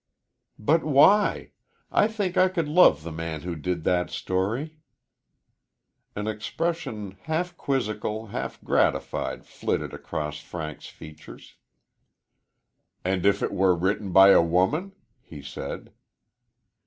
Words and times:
"But 0.57 0.83
why? 0.83 1.51
I 1.91 2.07
think 2.07 2.35
I 2.35 2.47
could 2.47 2.67
love 2.67 3.03
the 3.03 3.11
man 3.11 3.41
who 3.41 3.55
did 3.55 3.83
that 3.83 4.09
story." 4.09 4.79
An 6.15 6.25
expression 6.25 7.17
half 7.25 7.55
quizzical, 7.55 8.25
half 8.29 8.59
gratified, 8.63 9.45
flitted 9.45 9.93
across 9.93 10.39
Frank's 10.39 10.87
features. 10.87 11.53
"And 13.05 13.27
if 13.27 13.43
it 13.43 13.51
were 13.53 13.75
written 13.75 14.11
by 14.11 14.29
a 14.29 14.41
woman?" 14.41 14.93
he 15.21 15.43
said. 15.43 15.93